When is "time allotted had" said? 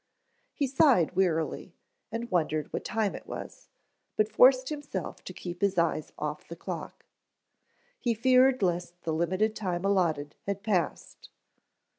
9.55-10.63